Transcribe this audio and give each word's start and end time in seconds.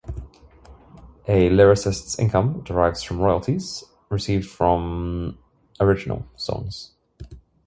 A 1.27 1.51
lyricist's 1.51 2.17
income 2.17 2.63
derives 2.63 3.03
from 3.03 3.19
royalties 3.19 3.83
received 4.09 4.49
from 4.49 5.37
original 5.79 6.25
songs. 6.35 6.93